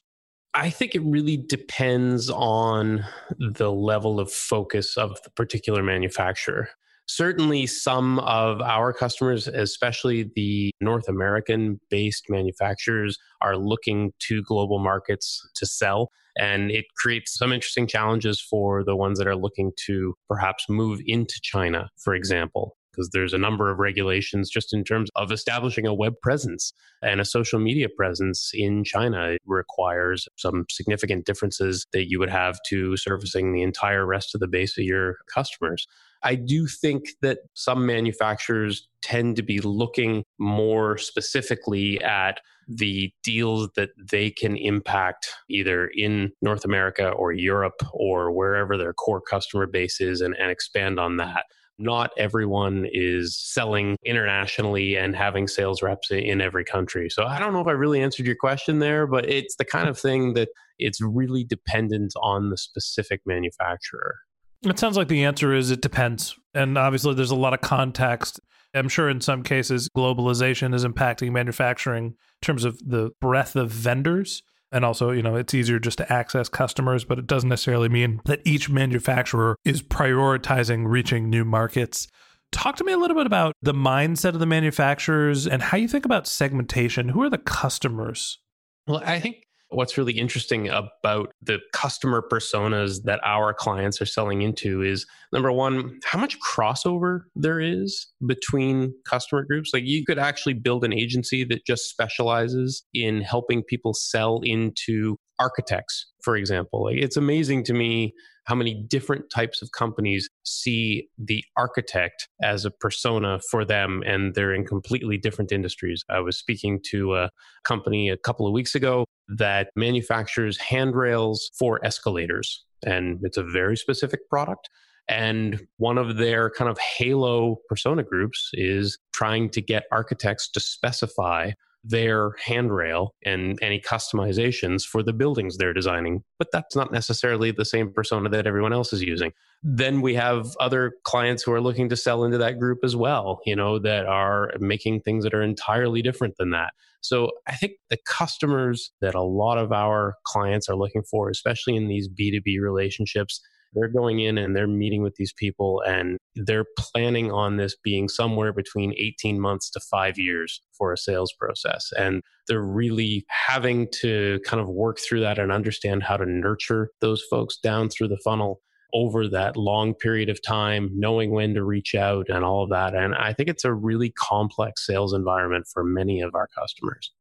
I 0.54 0.70
think 0.70 0.96
it 0.96 1.04
really 1.04 1.38
depends 1.38 2.30
on 2.30 3.06
the 3.38 3.72
level 3.72 4.20
of 4.20 4.32
focus 4.32 4.98
of 4.98 5.22
the 5.24 5.30
particular 5.32 5.84
manufacturer. 5.84 6.70
Certainly, 7.08 7.68
some 7.68 8.20
of 8.20 8.62
our 8.62 8.94
customers, 8.94 9.48
especially 9.48 10.32
the 10.36 10.72
North 10.82 11.08
American 11.08 11.80
based 11.90 12.26
manufacturers, 12.30 13.18
are 13.42 13.58
looking 13.58 14.12
to 14.28 14.44
global 14.44 14.80
markets 14.80 15.48
to 15.56 15.66
sell. 15.66 16.10
And 16.38 16.72
it 16.72 16.86
creates 16.98 17.38
some 17.38 17.52
interesting 17.52 17.88
challenges 17.88 18.40
for 18.40 18.84
the 18.84 18.96
ones 18.96 19.18
that 19.20 19.28
are 19.28 19.36
looking 19.36 19.72
to 19.88 20.14
perhaps 20.28 20.70
move 20.70 21.00
into 21.06 21.40
China, 21.42 21.90
for 21.98 22.14
example 22.14 22.76
because 23.00 23.12
there's 23.12 23.34
a 23.34 23.38
number 23.38 23.72
of 23.72 23.80
regulations 23.80 24.50
just 24.50 24.74
in 24.74 24.84
terms 24.84 25.10
of 25.16 25.32
establishing 25.32 25.88
a 25.88 25.94
web 25.94 26.16
presence 26.22 26.74
and 27.02 27.22
a 27.22 27.26
social 27.26 27.58
media 27.58 27.88
presence 27.88 28.52
in 28.54 28.84
China. 28.84 29.30
It 29.30 29.42
requires 29.46 30.28
some 30.36 30.66
significant 30.70 31.26
differences 31.26 31.86
that 31.94 32.10
you 32.10 32.20
would 32.20 32.30
have 32.30 32.60
to 32.68 32.98
servicing 32.98 33.54
the 33.54 33.64
entire 33.64 34.06
rest 34.06 34.36
of 34.36 34.42
the 34.42 34.48
base 34.48 34.78
of 34.78 34.84
your 34.84 35.16
customers. 35.34 35.88
I 36.24 36.36
do 36.36 36.68
think 36.68 37.06
that 37.22 37.40
some 37.54 37.86
manufacturers 37.86 38.90
tend 39.02 39.38
to 39.38 39.44
be 39.44 39.62
looking 39.62 40.26
more 40.38 40.98
specifically 40.98 42.04
at 42.04 42.42
the 42.68 43.14
deals 43.24 43.70
that 43.78 43.92
they 44.12 44.30
can 44.30 44.58
impact 44.58 45.30
either 45.50 45.90
in 45.96 46.32
North 46.42 46.66
America 46.66 47.10
or 47.12 47.32
Europe 47.32 47.82
or 47.94 48.34
wherever 48.34 48.78
their 48.78 48.94
core 48.94 49.22
customer 49.22 49.66
base 49.66 50.02
is 50.02 50.20
and, 50.20 50.36
and 50.38 50.52
expand 50.52 51.00
on 51.00 51.16
that 51.16 51.46
not 51.80 52.12
everyone 52.18 52.86
is 52.92 53.38
selling 53.38 53.96
internationally 54.06 54.96
and 54.96 55.16
having 55.16 55.48
sales 55.48 55.82
reps 55.82 56.12
in 56.12 56.42
every 56.42 56.66
country. 56.66 57.10
So 57.10 57.26
I 57.26 57.40
don't 57.40 57.54
know 57.54 57.62
if 57.62 57.68
I 57.68 57.72
really 57.72 58.02
answered 58.02 58.26
your 58.26 58.36
question 58.36 58.80
there, 58.80 59.08
but 59.08 59.28
it's 59.30 59.56
the 59.56 59.66
kind 59.66 59.88
of 59.88 59.98
thing 59.98 60.34
that 60.34 60.50
it's 60.78 61.02
really 61.02 61.44
dependent 61.44 62.14
on 62.22 62.50
the 62.50 62.58
specific 62.58 63.22
manufacturer. 63.26 64.18
It 64.64 64.78
sounds 64.78 64.98
like 64.98 65.08
the 65.08 65.24
answer 65.24 65.54
is 65.54 65.72
it 65.72 65.82
depends. 65.82 66.38
And 66.54 66.78
obviously, 66.78 67.14
there's 67.14 67.32
a 67.32 67.36
lot 67.36 67.54
of 67.54 67.62
context. 67.62 68.40
I'm 68.74 68.90
sure 68.90 69.10
in 69.10 69.22
some 69.22 69.42
cases, 69.42 69.90
globalization 69.96 70.76
is 70.76 70.86
impacting 70.86 71.32
manufacturing 71.32 72.06
in 72.06 72.16
terms 72.42 72.66
of 72.66 72.78
the 72.86 73.12
breadth 73.22 73.56
of 73.56 73.72
vendors 73.72 74.44
and 74.72 74.86
also, 74.86 75.12
you 75.12 75.22
know, 75.22 75.36
it's 75.36 75.54
easier 75.54 75.80
just 75.80 75.98
to 75.98 76.12
access 76.12 76.50
customers, 76.50 77.04
but 77.04 77.20
it 77.20 77.28
doesn't 77.28 77.50
necessarily 77.50 77.90
mean 77.90 78.22
that 78.26 78.42
each 78.46 78.70
manufacturer 78.70 79.56
is 79.66 79.82
prioritizing 79.82 80.88
reaching 80.88 81.30
new 81.30 81.44
markets. 81.44 82.08
Talk 82.52 82.76
to 82.78 82.84
me 82.84 82.94
a 82.94 82.98
little 82.98 83.16
bit 83.16 83.28
about 83.28 83.54
the 83.62 83.74
mindset 83.74 84.30
of 84.30 84.40
the 84.40 84.46
manufacturers 84.46 85.48
and 85.48 85.62
how 85.62 85.78
you 85.78 85.88
think 85.88 86.06
about 86.06 86.28
segmentation. 86.28 87.10
Who 87.10 87.22
are 87.22 87.30
the 87.30 87.38
customers? 87.38 88.40
Well, 88.88 89.02
I 89.06 89.20
think 89.20 89.44
what's 89.70 89.98
really 89.98 90.14
interesting 90.14 90.68
about 90.70 91.32
the 91.42 91.60
customer 91.74 92.24
personas 92.32 93.04
that 93.04 93.20
our 93.24 93.54
clients 93.54 94.02
are 94.02 94.06
selling 94.06 94.42
into 94.42 94.82
is 94.82 95.06
number 95.32 95.52
one, 95.52 96.00
how 96.06 96.20
much 96.20 96.38
crossover 96.40 97.22
there 97.36 97.60
is 97.60 98.08
between 98.26 98.94
customer 99.08 99.44
groups. 99.44 99.72
Like 99.74 99.84
you 99.86 100.04
could 100.06 100.20
actually 100.20 100.54
build 100.56 100.84
an 100.84 100.94
agency 100.94 101.44
that 101.46 101.66
just 101.66 101.90
specializes 101.90 102.84
in 102.94 103.22
helping 103.22 103.64
people 103.64 103.94
sell 103.94 104.42
into 104.44 105.18
architects, 105.40 106.06
for 106.30 106.36
example. 106.36 106.84
Like 106.84 106.98
it's 106.98 107.18
amazing 107.18 107.64
to 107.64 107.74
me 107.74 108.14
how 108.44 108.54
many 108.54 108.76
different 108.88 109.32
types 109.32 109.64
of 109.64 109.72
companies 109.72 110.30
see 110.44 111.08
the 111.18 111.44
architect 111.58 112.30
as 112.44 112.66
a 112.66 112.70
persona 112.72 113.40
for 113.50 113.66
them 113.66 114.04
and 114.06 114.36
they're 114.36 114.54
in 114.54 114.64
completely 114.64 115.18
different 115.18 115.52
industries. 115.52 116.04
I 116.08 116.20
was 116.20 116.38
speaking 116.38 116.82
to 116.92 117.16
a 117.16 117.32
company 117.64 118.10
a 118.10 118.18
couple 118.18 118.46
of 118.46 118.54
weeks 118.54 118.76
ago 118.76 119.06
that 119.28 119.72
manufactures 119.76 120.60
handrails 120.60 121.50
for 121.58 121.84
escalators 121.84 122.64
and 122.86 123.18
it's 123.24 123.38
a 123.38 123.44
very 123.44 123.76
specific 123.76 124.30
product. 124.30 124.70
And 125.08 125.66
one 125.78 125.98
of 125.98 126.18
their 126.18 126.52
kind 126.52 126.70
of 126.70 126.78
halo 126.78 127.58
persona 127.68 128.04
groups 128.04 128.52
is 128.54 129.00
trying 129.14 129.50
to 129.50 129.62
get 129.62 129.86
architects 129.92 130.48
to 130.52 130.60
specify 130.60 131.54
their 131.90 132.32
handrail 132.46 133.16
and 133.26 133.58
any 133.62 133.82
customizations 133.82 134.84
for 134.84 135.02
the 135.02 135.12
buildings 135.12 135.58
they're 135.58 135.74
designing. 135.74 136.24
But 136.38 136.52
that's 136.52 136.76
not 136.76 136.92
necessarily 136.92 137.52
the 137.52 137.66
same 137.66 137.92
persona 137.92 138.30
that 138.30 138.46
everyone 138.46 138.74
else 138.74 138.94
is 138.94 139.02
using. 139.02 139.32
Then 139.64 140.02
we 140.02 140.14
have 140.14 140.48
other 140.60 140.94
clients 141.04 141.44
who 141.44 141.52
are 141.52 141.62
looking 141.62 141.90
to 141.90 141.96
sell 141.96 142.24
into 142.24 142.38
that 142.38 142.60
group 142.60 142.80
as 142.84 142.96
well, 142.96 143.42
you 143.46 143.56
know, 143.56 143.80
that 143.80 144.06
are 144.06 144.52
making 144.60 145.02
things 145.02 145.24
that 145.24 145.34
are 145.34 145.42
entirely 145.42 146.02
different 146.02 146.36
than 146.38 146.52
that. 146.52 146.74
So 147.02 147.32
I 147.48 147.56
think 147.56 147.74
the 147.90 147.98
customers 148.06 148.92
that 149.02 149.16
a 149.16 149.24
lot 149.24 149.58
of 149.58 149.72
our 149.72 150.16
clients 150.26 150.70
are 150.70 150.76
looking 150.76 151.04
for, 151.04 151.30
especially 151.30 151.76
in 151.76 151.88
these 151.88 152.08
B2B 152.08 152.62
relationships, 152.62 153.42
they're 153.74 153.88
going 153.88 154.20
in 154.20 154.38
and 154.38 154.56
they're 154.56 154.68
meeting 154.68 155.02
with 155.02 155.16
these 155.16 155.34
people 155.34 155.82
and 155.86 156.18
they're 156.36 156.66
planning 156.78 157.32
on 157.32 157.58
this 157.58 157.76
being 157.84 158.08
somewhere 158.10 158.54
between 158.54 158.94
18 158.98 159.40
months 159.40 159.70
to 159.72 159.80
five 159.80 160.18
years 160.18 160.62
for 160.78 160.92
a 160.92 160.98
sales 160.98 161.34
process. 161.40 161.92
And 161.98 162.22
they're 162.48 162.62
really 162.62 163.26
having 163.30 163.88
to 164.02 164.40
kind 164.46 164.62
of 164.62 164.70
work 164.70 165.00
through 165.00 165.22
that 165.22 165.40
and 165.40 165.52
understand 165.52 166.04
how 166.04 166.18
to 166.18 166.26
nurture 166.26 166.90
those 167.02 167.24
folks 167.30 167.58
down 167.58 167.90
through 167.90 168.08
the 168.08 168.20
funnel 168.24 168.62
over 168.94 169.28
that 169.28 169.56
long 169.56 169.94
period 169.94 170.30
of 170.30 170.42
time, 170.42 170.90
knowing 170.94 171.32
when 171.32 171.54
to 171.54 171.64
reach 171.64 171.94
out 171.94 172.28
and 172.30 172.44
all 172.44 172.64
of 172.64 172.70
that. 172.72 172.96
And 172.96 173.14
I 173.14 173.34
think 173.34 173.50
it's 173.50 173.66
a 173.66 173.74
really 173.74 174.10
complex 174.12 174.86
sales 174.86 175.14
environment 175.14 175.68
for 175.72 175.84
many 175.84 176.22
of 176.22 176.34
our 176.34 176.48
customers. 176.48 177.12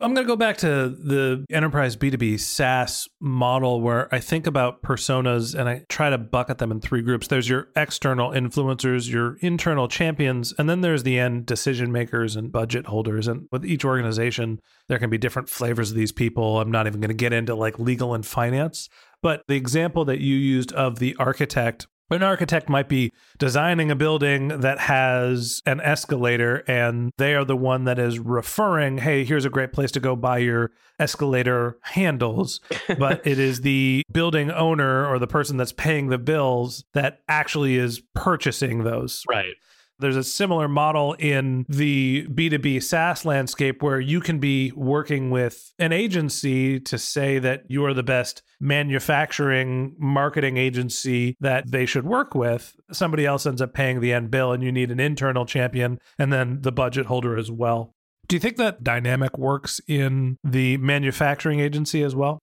I'm 0.00 0.12
going 0.12 0.26
to 0.26 0.28
go 0.28 0.36
back 0.36 0.56
to 0.58 0.88
the 0.88 1.44
enterprise 1.50 1.96
B2B 1.96 2.40
SaaS 2.40 3.08
model 3.20 3.80
where 3.80 4.12
I 4.12 4.18
think 4.18 4.46
about 4.46 4.82
personas 4.82 5.58
and 5.58 5.68
I 5.68 5.84
try 5.88 6.10
to 6.10 6.18
bucket 6.18 6.58
them 6.58 6.72
in 6.72 6.80
three 6.80 7.00
groups. 7.00 7.28
There's 7.28 7.48
your 7.48 7.68
external 7.76 8.30
influencers, 8.30 9.08
your 9.08 9.36
internal 9.40 9.86
champions, 9.86 10.52
and 10.58 10.68
then 10.68 10.80
there's 10.80 11.04
the 11.04 11.18
end 11.18 11.46
decision 11.46 11.92
makers 11.92 12.34
and 12.34 12.50
budget 12.50 12.86
holders. 12.86 13.28
And 13.28 13.46
with 13.52 13.64
each 13.64 13.84
organization, 13.84 14.58
there 14.88 14.98
can 14.98 15.10
be 15.10 15.18
different 15.18 15.48
flavors 15.48 15.92
of 15.92 15.96
these 15.96 16.12
people. 16.12 16.60
I'm 16.60 16.72
not 16.72 16.88
even 16.88 17.00
going 17.00 17.08
to 17.08 17.14
get 17.14 17.32
into 17.32 17.54
like 17.54 17.78
legal 17.78 18.14
and 18.14 18.26
finance. 18.26 18.88
But 19.22 19.42
the 19.46 19.56
example 19.56 20.04
that 20.06 20.20
you 20.20 20.36
used 20.36 20.72
of 20.72 20.98
the 20.98 21.16
architect 21.18 21.86
An 22.14 22.22
architect 22.22 22.68
might 22.68 22.88
be 22.88 23.12
designing 23.38 23.90
a 23.90 23.96
building 23.96 24.48
that 24.48 24.78
has 24.78 25.62
an 25.66 25.80
escalator, 25.80 26.62
and 26.68 27.12
they 27.18 27.34
are 27.34 27.44
the 27.44 27.56
one 27.56 27.84
that 27.84 27.98
is 27.98 28.18
referring, 28.18 28.98
hey, 28.98 29.24
here's 29.24 29.44
a 29.44 29.50
great 29.50 29.72
place 29.72 29.90
to 29.92 30.00
go 30.00 30.14
buy 30.14 30.38
your 30.38 30.70
escalator 30.98 31.76
handles. 31.82 32.60
But 32.98 33.26
it 33.26 33.38
is 33.38 33.62
the 33.62 34.04
building 34.12 34.50
owner 34.50 35.06
or 35.06 35.18
the 35.18 35.26
person 35.26 35.56
that's 35.56 35.72
paying 35.72 36.08
the 36.08 36.18
bills 36.18 36.84
that 36.92 37.20
actually 37.28 37.76
is 37.76 38.00
purchasing 38.14 38.84
those. 38.84 39.24
Right. 39.28 39.54
There's 39.98 40.16
a 40.16 40.24
similar 40.24 40.68
model 40.68 41.14
in 41.14 41.64
the 41.68 42.26
B2B 42.28 42.82
SaaS 42.82 43.24
landscape 43.24 43.82
where 43.82 44.00
you 44.00 44.20
can 44.20 44.38
be 44.38 44.72
working 44.72 45.30
with 45.30 45.72
an 45.78 45.92
agency 45.92 46.80
to 46.80 46.98
say 46.98 47.38
that 47.38 47.62
you 47.68 47.84
are 47.84 47.94
the 47.94 48.02
best 48.02 48.42
manufacturing 48.60 49.94
marketing 49.98 50.56
agency 50.56 51.36
that 51.40 51.70
they 51.70 51.86
should 51.86 52.04
work 52.04 52.34
with. 52.34 52.74
Somebody 52.90 53.24
else 53.24 53.46
ends 53.46 53.62
up 53.62 53.72
paying 53.72 54.00
the 54.00 54.12
end 54.12 54.30
bill, 54.30 54.52
and 54.52 54.62
you 54.62 54.72
need 54.72 54.90
an 54.90 55.00
internal 55.00 55.46
champion 55.46 55.98
and 56.18 56.32
then 56.32 56.62
the 56.62 56.72
budget 56.72 57.06
holder 57.06 57.36
as 57.36 57.50
well. 57.50 57.94
Do 58.26 58.36
you 58.36 58.40
think 58.40 58.56
that 58.56 58.82
dynamic 58.82 59.36
works 59.36 59.80
in 59.86 60.38
the 60.42 60.78
manufacturing 60.78 61.60
agency 61.60 62.02
as 62.02 62.16
well? 62.16 62.40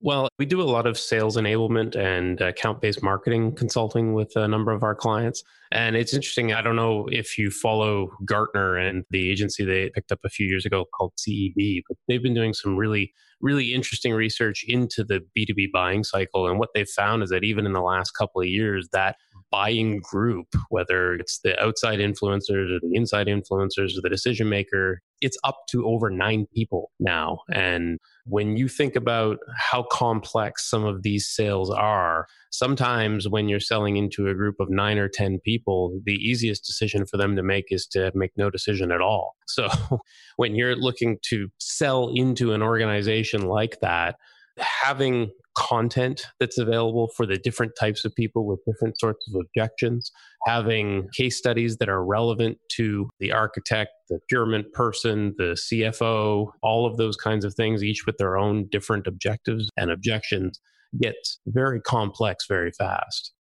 Well, 0.00 0.28
we 0.38 0.46
do 0.46 0.60
a 0.60 0.62
lot 0.62 0.86
of 0.86 0.96
sales 0.96 1.36
enablement 1.36 1.96
and 1.96 2.40
account 2.40 2.80
based 2.80 3.02
marketing 3.02 3.56
consulting 3.56 4.14
with 4.14 4.36
a 4.36 4.46
number 4.46 4.70
of 4.70 4.84
our 4.84 4.94
clients. 4.94 5.42
And 5.72 5.96
it's 5.96 6.14
interesting. 6.14 6.52
I 6.52 6.62
don't 6.62 6.76
know 6.76 7.08
if 7.10 7.36
you 7.36 7.50
follow 7.50 8.12
Gartner 8.24 8.76
and 8.76 9.04
the 9.10 9.28
agency 9.28 9.64
they 9.64 9.90
picked 9.90 10.12
up 10.12 10.20
a 10.24 10.28
few 10.28 10.46
years 10.46 10.64
ago 10.64 10.86
called 10.94 11.14
CEB, 11.16 11.82
but 11.88 11.96
they've 12.06 12.22
been 12.22 12.34
doing 12.34 12.54
some 12.54 12.76
really, 12.76 13.12
really 13.40 13.72
interesting 13.72 14.12
research 14.12 14.64
into 14.66 15.04
the 15.04 15.20
B2B 15.36 15.70
buying 15.72 16.04
cycle. 16.04 16.48
And 16.48 16.58
what 16.58 16.70
they've 16.74 16.88
found 16.88 17.22
is 17.22 17.30
that 17.30 17.44
even 17.44 17.66
in 17.66 17.72
the 17.72 17.80
last 17.80 18.12
couple 18.12 18.40
of 18.40 18.48
years, 18.48 18.88
that 18.92 19.16
buying 19.50 20.00
group, 20.00 20.48
whether 20.68 21.14
it's 21.14 21.40
the 21.40 21.60
outside 21.62 21.98
influencers 21.98 22.70
or 22.70 22.80
the 22.80 22.90
inside 22.92 23.26
influencers 23.26 23.96
or 23.96 24.02
the 24.02 24.10
decision 24.10 24.48
maker, 24.48 25.00
it's 25.20 25.38
up 25.42 25.58
to 25.70 25.86
over 25.86 26.10
nine 26.10 26.46
people 26.54 26.90
now. 27.00 27.40
And 27.52 27.98
when 28.24 28.56
you 28.56 28.68
think 28.68 28.94
about 28.94 29.38
how 29.56 29.84
complex 29.90 30.68
some 30.68 30.84
of 30.84 31.02
these 31.02 31.26
sales 31.26 31.70
are, 31.70 32.26
sometimes 32.50 33.28
when 33.28 33.48
you're 33.48 33.58
selling 33.58 33.96
into 33.96 34.28
a 34.28 34.34
group 34.34 34.56
of 34.60 34.70
nine 34.70 34.98
or 34.98 35.08
10 35.08 35.40
people, 35.40 35.98
the 36.04 36.14
easiest 36.14 36.64
decision 36.64 37.04
for 37.06 37.16
them 37.16 37.34
to 37.36 37.42
make 37.42 37.66
is 37.70 37.86
to 37.86 38.12
make 38.14 38.32
no 38.36 38.50
decision 38.50 38.92
at 38.92 39.00
all. 39.00 39.34
So 39.46 39.68
when 40.36 40.54
you're 40.54 40.76
looking 40.76 41.18
to 41.30 41.48
sell 41.58 42.12
into 42.14 42.52
an 42.52 42.62
organization 42.62 43.27
like 43.34 43.78
that, 43.80 44.16
having 44.58 45.30
content 45.56 46.26
that's 46.38 46.58
available 46.58 47.08
for 47.16 47.26
the 47.26 47.36
different 47.36 47.72
types 47.78 48.04
of 48.04 48.14
people 48.14 48.46
with 48.46 48.60
different 48.64 48.98
sorts 49.00 49.26
of 49.28 49.40
objections, 49.40 50.12
having 50.46 51.08
case 51.16 51.36
studies 51.36 51.78
that 51.78 51.88
are 51.88 52.04
relevant 52.04 52.58
to 52.70 53.08
the 53.18 53.32
architect, 53.32 53.90
the 54.08 54.18
procurement 54.18 54.72
person, 54.72 55.34
the 55.36 55.56
CFO, 55.56 56.50
all 56.62 56.86
of 56.86 56.96
those 56.96 57.16
kinds 57.16 57.44
of 57.44 57.54
things, 57.54 57.82
each 57.82 58.06
with 58.06 58.16
their 58.18 58.38
own 58.38 58.68
different 58.70 59.06
objectives 59.06 59.68
and 59.76 59.90
objections, 59.90 60.60
gets 61.00 61.40
very 61.46 61.80
complex 61.80 62.46
very 62.48 62.70
fast. 62.70 63.32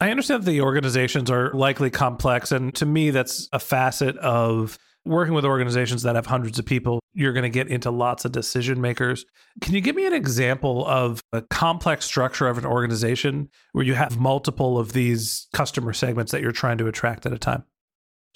I 0.00 0.10
understand 0.10 0.44
the 0.44 0.60
organizations 0.60 1.30
are 1.30 1.52
likely 1.52 1.88
complex. 1.88 2.50
And 2.50 2.74
to 2.74 2.84
me, 2.84 3.10
that's 3.10 3.48
a 3.52 3.60
facet 3.60 4.16
of 4.18 4.76
working 5.04 5.34
with 5.34 5.44
organizations 5.44 6.02
that 6.02 6.14
have 6.14 6.26
hundreds 6.26 6.58
of 6.58 6.66
people, 6.66 7.00
you're 7.12 7.32
going 7.32 7.44
to 7.44 7.50
get 7.50 7.68
into 7.68 7.90
lots 7.90 8.24
of 8.24 8.32
decision 8.32 8.80
makers. 8.80 9.24
Can 9.60 9.74
you 9.74 9.80
give 9.80 9.96
me 9.96 10.06
an 10.06 10.12
example 10.12 10.86
of 10.86 11.20
a 11.32 11.42
complex 11.42 12.04
structure 12.04 12.48
of 12.48 12.58
an 12.58 12.64
organization 12.64 13.48
where 13.72 13.84
you 13.84 13.94
have 13.94 14.18
multiple 14.18 14.78
of 14.78 14.92
these 14.92 15.46
customer 15.52 15.92
segments 15.92 16.32
that 16.32 16.42
you're 16.42 16.52
trying 16.52 16.78
to 16.78 16.86
attract 16.86 17.26
at 17.26 17.32
a 17.32 17.38
time? 17.38 17.64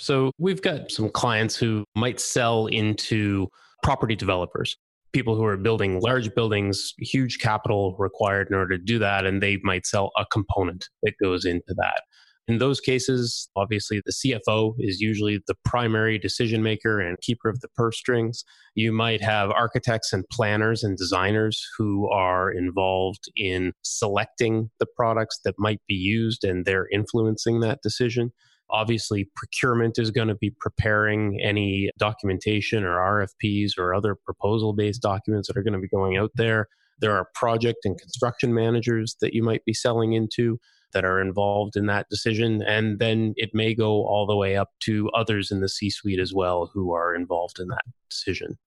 So, 0.00 0.30
we've 0.38 0.62
got 0.62 0.92
some 0.92 1.08
clients 1.08 1.56
who 1.56 1.84
might 1.96 2.20
sell 2.20 2.66
into 2.66 3.48
property 3.82 4.14
developers, 4.14 4.76
people 5.12 5.34
who 5.34 5.44
are 5.44 5.56
building 5.56 6.00
large 6.00 6.32
buildings, 6.34 6.94
huge 6.98 7.40
capital 7.40 7.96
required 7.98 8.48
in 8.48 8.54
order 8.54 8.78
to 8.78 8.84
do 8.84 9.00
that, 9.00 9.26
and 9.26 9.42
they 9.42 9.58
might 9.64 9.86
sell 9.86 10.12
a 10.16 10.24
component 10.26 10.88
that 11.02 11.14
goes 11.20 11.44
into 11.44 11.74
that. 11.76 12.02
In 12.48 12.56
those 12.56 12.80
cases, 12.80 13.50
obviously, 13.56 14.00
the 14.06 14.12
CFO 14.12 14.74
is 14.78 15.02
usually 15.02 15.38
the 15.46 15.54
primary 15.66 16.18
decision 16.18 16.62
maker 16.62 16.98
and 16.98 17.20
keeper 17.20 17.50
of 17.50 17.60
the 17.60 17.68
purse 17.68 17.98
strings. 17.98 18.42
You 18.74 18.90
might 18.90 19.22
have 19.22 19.50
architects 19.50 20.14
and 20.14 20.26
planners 20.30 20.82
and 20.82 20.96
designers 20.96 21.62
who 21.76 22.08
are 22.08 22.50
involved 22.50 23.30
in 23.36 23.74
selecting 23.82 24.70
the 24.80 24.86
products 24.86 25.40
that 25.44 25.56
might 25.58 25.82
be 25.86 25.94
used 25.94 26.42
and 26.42 26.64
they're 26.64 26.88
influencing 26.90 27.60
that 27.60 27.82
decision. 27.82 28.32
Obviously, 28.70 29.28
procurement 29.36 29.98
is 29.98 30.10
going 30.10 30.28
to 30.28 30.34
be 30.34 30.54
preparing 30.58 31.38
any 31.42 31.90
documentation 31.98 32.82
or 32.82 32.96
RFPs 32.96 33.76
or 33.76 33.94
other 33.94 34.14
proposal 34.14 34.72
based 34.72 35.02
documents 35.02 35.48
that 35.48 35.56
are 35.58 35.62
going 35.62 35.74
to 35.74 35.78
be 35.78 35.88
going 35.88 36.16
out 36.16 36.30
there. 36.34 36.68
There 36.98 37.14
are 37.14 37.28
project 37.34 37.84
and 37.84 38.00
construction 38.00 38.54
managers 38.54 39.16
that 39.20 39.34
you 39.34 39.42
might 39.42 39.64
be 39.66 39.74
selling 39.74 40.14
into 40.14 40.58
that 40.92 41.04
are 41.04 41.20
involved 41.20 41.76
in 41.76 41.86
that 41.86 42.08
decision. 42.08 42.62
And 42.62 42.98
then 42.98 43.34
it 43.36 43.50
may 43.54 43.74
go 43.74 44.06
all 44.06 44.26
the 44.26 44.36
way 44.36 44.56
up 44.56 44.70
to 44.80 45.10
others 45.10 45.50
in 45.50 45.60
the 45.60 45.68
C 45.68 45.90
suite 45.90 46.20
as 46.20 46.32
well 46.32 46.70
who 46.72 46.92
are 46.92 47.14
involved 47.14 47.58
in 47.58 47.68
that 47.68 47.84
decision. 48.10 48.58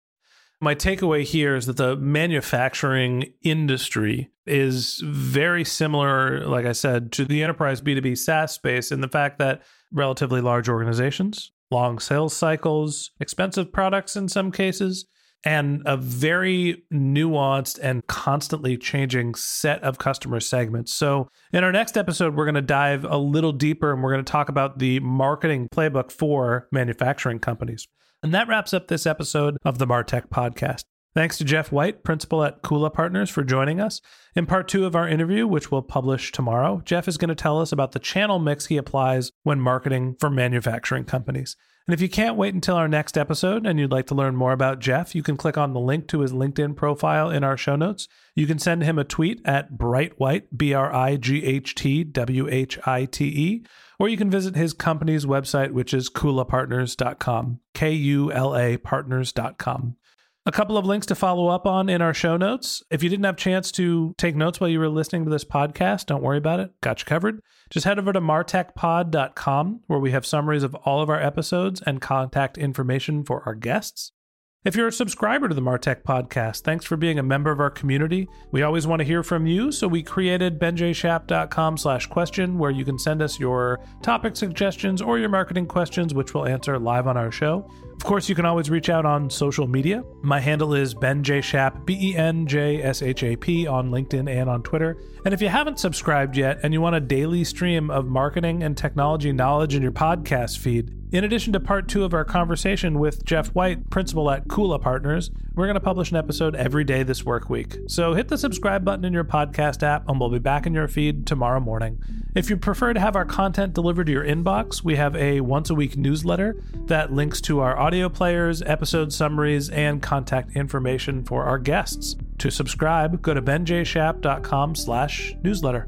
My 0.64 0.76
takeaway 0.76 1.24
here 1.24 1.56
is 1.56 1.66
that 1.66 1.78
the 1.78 1.96
manufacturing 1.96 3.34
industry 3.42 4.30
is 4.46 5.02
very 5.04 5.66
similar, 5.66 6.46
like 6.46 6.68
I 6.68 6.74
said, 6.74 7.12
to 7.14 7.26
the 7.26 7.42
enterprise 7.42 7.82
B2B 7.82 8.16
SaaS 8.16 8.54
space 8.54 8.92
in 8.92 9.02
the 9.02 9.08
fact 9.08 9.40
that 9.40 9.64
relatively 9.92 10.40
large 10.40 10.70
organizations, 10.70 11.52
long 11.72 11.98
sales 11.98 12.36
cycles, 12.36 13.10
expensive 13.20 13.74
products 13.74 14.16
in 14.16 14.30
some 14.30 14.52
cases, 14.52 15.08
and 15.44 15.82
a 15.86 15.98
very 15.98 16.84
nuanced 16.94 17.80
and 17.82 18.06
constantly 18.08 18.78
changing 18.78 19.36
set 19.36 19.82
of 19.84 19.98
customer 19.98 20.40
segments. 20.40 20.94
So, 20.94 21.30
in 21.52 21.64
our 21.64 21.72
next 21.72 21.98
episode, 21.98 22.36
we're 22.36 22.46
going 22.46 22.56
to 22.56 22.62
dive 22.62 23.06
a 23.06 23.18
little 23.18 23.52
deeper 23.52 23.92
and 23.92 24.04
we're 24.04 24.14
going 24.14 24.24
to 24.24 24.32
talk 24.32 24.50
about 24.50 24.80
the 24.80 25.00
marketing 25.00 25.68
playbook 25.74 26.12
for 26.12 26.68
manufacturing 26.72 27.40
companies. 27.40 27.88
And 28.24 28.34
that 28.34 28.48
wraps 28.48 28.74
up 28.74 28.88
this 28.88 29.08
episode 29.08 29.58
of 29.66 29.80
the 29.80 29.88
Martech 29.88 30.30
podcast. 30.30 30.84
Thanks 31.14 31.38
to 31.40 31.44
Jeff 31.44 31.74
White, 31.74 32.04
principal 32.04 32.42
at 32.44 32.62
Kula 32.62 32.94
Partners, 32.94 33.30
for 33.30 33.44
joining 33.44 33.82
us. 33.82 34.00
In 34.34 34.46
part 34.46 34.70
two 34.70 34.86
of 34.86 34.96
our 34.96 35.10
interview, 35.10 35.46
which 35.46 35.70
we'll 35.70 35.82
publish 35.82 36.32
tomorrow, 36.32 36.82
Jeff 36.86 37.08
is 37.08 37.18
going 37.18 37.30
to 37.30 37.36
tell 37.36 37.60
us 37.60 37.74
about 37.74 37.92
the 37.92 38.00
channel 38.00 38.40
mix 38.40 38.68
he 38.68 38.78
applies 38.78 39.34
when 39.44 39.60
marketing 39.60 40.16
for 40.20 40.30
manufacturing 40.30 41.04
companies. 41.04 41.58
And 41.88 41.94
if 41.94 42.02
you 42.02 42.08
can't 42.08 42.38
wait 42.38 42.54
until 42.54 42.78
our 42.78 42.88
next 42.88 43.18
episode 43.18 43.66
and 43.66 43.78
you'd 43.78 43.92
like 43.92 44.06
to 44.08 44.16
learn 44.16 44.38
more 44.38 44.54
about 44.54 44.80
Jeff, 44.80 45.14
you 45.14 45.22
can 45.22 45.36
click 45.36 45.58
on 45.58 45.74
the 45.74 45.80
link 45.82 46.08
to 46.08 46.22
his 46.22 46.32
LinkedIn 46.32 46.78
profile 46.78 47.30
in 47.30 47.44
our 47.44 47.58
show 47.58 47.76
notes. 47.76 48.08
You 48.34 48.48
can 48.48 48.60
send 48.60 48.84
him 48.84 48.98
a 48.98 49.04
tweet 49.04 49.42
at 49.44 49.74
Brightwhite, 49.74 50.44
B 50.56 50.74
R 50.74 50.94
I 50.94 51.18
G 51.18 51.44
H 51.44 51.76
T 51.76 52.06
W 52.06 52.48
H 52.50 52.80
I 52.86 53.04
T 53.04 53.26
E, 53.26 53.66
or 54.00 54.08
you 54.08 54.16
can 54.16 54.30
visit 54.30 54.56
his 54.56 54.72
company's 54.72 55.26
website, 55.26 55.72
which 55.72 55.94
is 55.94 56.10
kulapartners.com, 56.10 57.60
K 57.74 57.92
U 57.92 58.32
L 58.32 58.56
A 58.56 58.78
partners.com. 58.78 59.98
A 60.44 60.52
couple 60.52 60.76
of 60.76 60.88
links 60.88 61.06
to 61.06 61.14
follow 61.14 61.50
up 61.50 61.68
on 61.68 61.88
in 61.88 62.02
our 62.02 62.16
show 62.16 62.36
notes. 62.36 62.82
If 62.90 63.04
you 63.04 63.10
didn't 63.10 63.26
have 63.26 63.36
a 63.36 63.38
chance 63.38 63.72
to 63.74 64.16
take 64.18 64.36
notes 64.36 64.60
while 64.60 64.72
you 64.72 64.80
were 64.80 64.90
listening 64.90 65.24
to 65.26 65.30
this 65.30 65.46
podcast, 65.46 66.08
don't 66.08 66.24
worry 66.24 66.40
about 66.40 66.60
it. 66.60 66.72
Got 66.82 67.02
you 67.02 67.06
covered. 67.06 67.42
Just 67.70 67.86
head 67.86 68.00
over 68.00 68.12
to 68.12 68.20
martechpod.com 68.22 69.82
where 69.86 70.00
we 70.00 70.12
have 70.12 70.26
summaries 70.26 70.64
of 70.64 70.74
all 70.74 71.00
of 71.00 71.12
our 71.12 71.22
episodes 71.22 71.84
and 71.86 72.02
contact 72.02 72.58
information 72.58 73.24
for 73.24 73.44
our 73.46 73.54
guests. 73.54 74.14
If 74.64 74.76
you're 74.76 74.90
a 74.90 74.92
subscriber 74.92 75.50
to 75.50 75.56
the 75.56 75.62
Martech 75.62 76.04
podcast, 76.04 76.62
thanks 76.62 76.86
for 76.86 76.96
being 76.96 77.18
a 77.18 77.24
member 77.24 77.50
of 77.50 77.60
our 77.60 77.72
community. 77.72 78.30
We 78.52 78.62
always 78.62 78.86
want 78.86 79.00
to 79.00 79.04
hear 79.04 79.24
from 79.24 79.48
you, 79.48 79.72
so 79.72 79.88
we 79.88 80.04
created 80.04 80.60
benjshap.com 80.60 81.78
slash 81.78 82.06
question 82.06 82.60
where 82.60 82.70
you 82.70 82.86
can 82.86 83.00
send 83.00 83.24
us 83.24 83.40
your 83.40 83.80
topic 84.04 84.36
suggestions 84.36 85.02
or 85.02 85.18
your 85.18 85.30
marketing 85.30 85.66
questions, 85.66 86.14
which 86.14 86.36
we'll 86.36 86.46
answer 86.46 86.78
live 86.78 87.08
on 87.08 87.18
our 87.18 87.32
show. 87.32 87.68
Of 87.92 88.04
course, 88.04 88.30
you 88.30 88.36
can 88.36 88.46
always 88.46 88.70
reach 88.70 88.92
out 88.92 89.04
on 89.04 89.32
social 89.32 89.66
media. 89.66 90.04
My 90.22 90.40
handle 90.40 90.76
is 90.76 90.94
Ben 90.94 91.24
J. 91.24 91.42
B 91.86 91.98
E 92.00 92.16
N 92.16 92.46
J 92.46 92.84
S 92.84 93.02
H 93.02 93.24
A 93.24 93.36
P, 93.36 93.66
on 93.66 93.90
LinkedIn 93.90 94.30
and 94.30 94.48
on 94.48 94.62
Twitter. 94.62 94.96
And 95.26 95.34
if 95.34 95.42
you 95.42 95.48
haven't 95.48 95.80
subscribed 95.80 96.38
yet 96.38 96.60
and 96.62 96.72
you 96.72 96.82
want 96.82 96.96
a 96.96 97.00
daily 97.00 97.44
stream 97.46 97.90
of 97.90 98.06
marketing 98.06 98.62
and 98.62 98.78
technology 98.78 99.32
knowledge 99.32 99.74
in 99.74 99.82
your 99.82 99.92
podcast 99.92 100.60
feed, 100.60 101.01
in 101.12 101.24
addition 101.24 101.52
to 101.54 101.60
part 101.60 101.88
two 101.88 102.06
of 102.06 102.14
our 102.14 102.24
conversation 102.24 102.98
with 102.98 103.26
Jeff 103.26 103.50
White, 103.50 103.90
principal 103.90 104.32
at 104.32 104.48
Kula 104.48 104.82
Partners, 104.82 105.30
we're 105.56 105.66
going 105.66 105.76
to 105.76 105.82
publish 105.82 106.10
an 106.12 106.18
episode 106.18 106.56
every 106.56 106.86
day 106.86 107.04
this 107.04 107.26
work 107.26 107.50
week. 107.50 107.78
So 107.88 108.14
hit 108.14 108.30
the 108.30 108.38
subscribe 108.38 108.86
button 108.86 109.04
in 109.04 109.12
your 109.12 109.26
podcast 109.26 109.84
app, 109.84 110.08
and 110.08 110.20
we'll 110.20 110.30
be 110.30 110.40
back 110.40 110.66
in 110.66 110.74
your 110.74 110.88
feed 110.88 111.28
tomorrow 111.28 111.60
morning. 111.60 112.02
If 112.34 112.50
you 112.50 112.56
prefer 112.56 112.94
to 112.94 113.00
have 113.00 113.18
our 113.18 113.26
content 113.26 113.74
delivered 113.74 114.06
to 114.06 114.12
your 114.14 114.24
inbox, 114.24 114.84
we 114.84 114.96
have 114.96 115.16
a 115.18 115.42
once 115.42 115.70
a 115.70 115.76
week 115.76 115.98
newsletter 115.98 116.64
that 116.86 117.12
links 117.12 117.42
to 117.42 117.60
our 117.60 117.78
audio 117.78 118.08
players, 118.08 118.62
episode 118.62 119.12
summaries, 119.12 119.70
and 119.70 120.02
contact 120.02 120.56
information 120.56 121.26
for 121.26 121.44
our 121.44 121.58
guests. 121.58 122.16
To 122.38 122.50
subscribe, 122.50 123.22
go 123.22 123.34
to 123.34 123.42
benjshap.com 123.42 124.76
slash 124.76 125.36
newsletter. 125.44 125.88